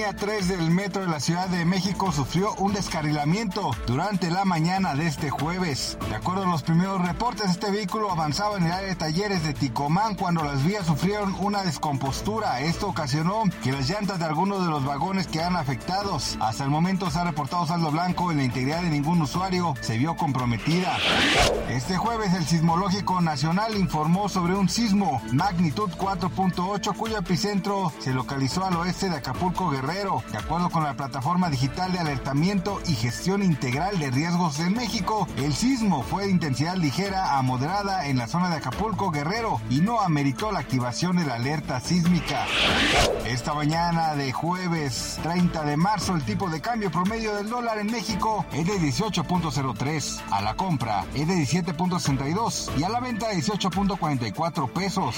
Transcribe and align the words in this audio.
Línea 0.00 0.16
3 0.16 0.48
del 0.48 0.70
metro 0.70 1.02
de 1.02 1.08
la 1.08 1.20
Ciudad 1.20 1.46
de 1.48 1.66
México 1.66 2.10
sufrió 2.10 2.54
un 2.54 2.72
descarrilamiento 2.72 3.72
durante 3.86 4.30
la 4.30 4.46
mañana 4.46 4.94
de 4.94 5.06
este 5.06 5.28
jueves. 5.28 5.98
De 6.08 6.14
acuerdo 6.14 6.44
a 6.44 6.46
los 6.46 6.62
primeros 6.62 7.06
reportes, 7.06 7.50
este 7.50 7.70
vehículo 7.70 8.10
avanzaba 8.10 8.56
en 8.56 8.64
el 8.64 8.72
área 8.72 8.88
de 8.88 8.96
talleres 8.96 9.44
de 9.44 9.52
Ticomán 9.52 10.14
cuando 10.14 10.42
las 10.42 10.64
vías 10.64 10.86
sufrieron 10.86 11.36
una 11.38 11.64
descompostura. 11.64 12.62
Esto 12.62 12.88
ocasionó 12.88 13.42
que 13.62 13.72
las 13.72 13.90
llantas 13.90 14.18
de 14.18 14.24
algunos 14.24 14.64
de 14.64 14.70
los 14.70 14.86
vagones 14.86 15.26
quedaran 15.26 15.56
afectados. 15.56 16.38
Hasta 16.40 16.64
el 16.64 16.70
momento 16.70 17.10
se 17.10 17.18
ha 17.18 17.24
reportado 17.24 17.66
saldo 17.66 17.90
blanco 17.90 18.32
y 18.32 18.36
la 18.36 18.44
integridad 18.44 18.80
de 18.80 18.88
ningún 18.88 19.20
usuario 19.20 19.74
se 19.82 19.98
vio 19.98 20.16
comprometida. 20.16 20.96
Este 21.68 21.98
jueves 21.98 22.32
el 22.32 22.46
Sismológico 22.46 23.20
Nacional 23.20 23.76
informó 23.76 24.30
sobre 24.30 24.54
un 24.54 24.70
sismo 24.70 25.20
magnitud 25.30 25.90
4.8 25.90 26.96
cuyo 26.96 27.18
epicentro 27.18 27.92
se 27.98 28.14
localizó 28.14 28.64
al 28.64 28.76
oeste 28.76 29.10
de 29.10 29.16
Acapulco 29.16 29.68
Guerrero. 29.68 29.89
De 29.90 30.38
acuerdo 30.38 30.70
con 30.70 30.84
la 30.84 30.94
plataforma 30.94 31.50
digital 31.50 31.92
de 31.92 31.98
alertamiento 31.98 32.80
y 32.86 32.94
gestión 32.94 33.42
integral 33.42 33.98
de 33.98 34.12
riesgos 34.12 34.60
en 34.60 34.72
México, 34.74 35.26
el 35.36 35.52
sismo 35.52 36.04
fue 36.04 36.26
de 36.26 36.30
intensidad 36.30 36.76
ligera 36.76 37.36
a 37.36 37.42
moderada 37.42 38.06
en 38.06 38.16
la 38.16 38.28
zona 38.28 38.50
de 38.50 38.56
Acapulco 38.56 39.10
Guerrero 39.10 39.60
y 39.68 39.80
no 39.80 40.00
ameritó 40.00 40.52
la 40.52 40.60
activación 40.60 41.16
de 41.16 41.26
la 41.26 41.34
alerta 41.34 41.80
sísmica. 41.80 42.46
Esta 43.26 43.52
mañana 43.52 44.14
de 44.14 44.32
jueves 44.32 45.18
30 45.24 45.64
de 45.64 45.76
marzo 45.76 46.14
el 46.14 46.22
tipo 46.22 46.48
de 46.48 46.60
cambio 46.60 46.92
promedio 46.92 47.34
del 47.34 47.50
dólar 47.50 47.78
en 47.78 47.90
México 47.90 48.46
es 48.52 48.64
de 48.68 48.74
18.03, 48.74 50.20
a 50.30 50.40
la 50.40 50.54
compra 50.54 51.04
es 51.16 51.26
de 51.26 51.34
17.62 51.34 52.78
y 52.78 52.84
a 52.84 52.90
la 52.90 53.00
venta 53.00 53.32
18.44 53.32 54.70
pesos. 54.70 55.16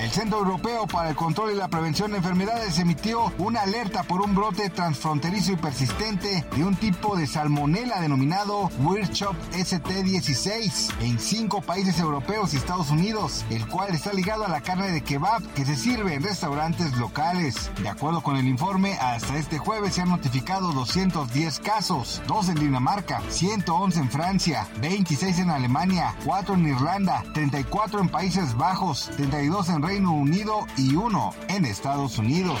El 0.00 0.10
Centro 0.12 0.38
Europeo 0.38 0.86
para 0.86 1.08
el 1.08 1.16
Control 1.16 1.50
y 1.50 1.56
la 1.56 1.66
Prevención 1.66 2.12
de 2.12 2.18
Enfermedades 2.18 2.78
emitió 2.78 3.32
una 3.38 3.63
alerta 3.64 4.02
por 4.02 4.20
un 4.20 4.34
brote 4.34 4.68
transfronterizo 4.68 5.52
y 5.52 5.56
persistente 5.56 6.44
de 6.54 6.64
un 6.64 6.76
tipo 6.76 7.16
de 7.16 7.26
salmonela 7.26 7.98
denominado 7.98 8.70
Wirchop 8.80 9.34
ST16 9.52 10.92
en 11.00 11.18
cinco 11.18 11.62
países 11.62 11.98
europeos 11.98 12.52
y 12.52 12.58
Estados 12.58 12.90
Unidos, 12.90 13.42
el 13.48 13.66
cual 13.66 13.94
está 13.94 14.12
ligado 14.12 14.44
a 14.44 14.48
la 14.48 14.60
carne 14.60 14.90
de 14.90 15.00
kebab 15.02 15.42
que 15.54 15.64
se 15.64 15.76
sirve 15.76 16.12
en 16.12 16.22
restaurantes 16.22 16.94
locales. 16.98 17.70
De 17.82 17.88
acuerdo 17.88 18.22
con 18.22 18.36
el 18.36 18.46
informe, 18.46 18.98
hasta 19.00 19.38
este 19.38 19.56
jueves 19.56 19.94
se 19.94 20.02
han 20.02 20.10
notificado 20.10 20.72
210 20.72 21.60
casos, 21.60 22.20
2 22.26 22.50
en 22.50 22.54
Dinamarca, 22.56 23.22
111 23.30 23.98
en 23.98 24.10
Francia, 24.10 24.68
26 24.82 25.38
en 25.38 25.48
Alemania, 25.48 26.14
4 26.26 26.54
en 26.54 26.68
Irlanda, 26.68 27.24
34 27.32 28.00
en 28.00 28.08
Países 28.10 28.54
Bajos, 28.58 29.10
32 29.16 29.70
en 29.70 29.82
Reino 29.82 30.12
Unido 30.12 30.66
y 30.76 30.96
1 30.96 31.34
en 31.48 31.64
Estados 31.64 32.18
Unidos. 32.18 32.60